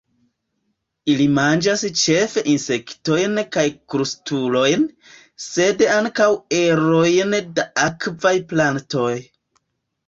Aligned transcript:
Ili 1.15 1.25
manĝas 1.33 1.83
ĉefe 2.03 2.43
insektojn 2.55 3.43
kaj 3.57 3.67
krustulojn, 3.95 4.89
sed 5.51 5.85
ankaŭ 6.01 6.31
erojn 6.65 7.39
da 7.61 7.69
akvaj 7.89 8.35
plantoj. 8.53 9.15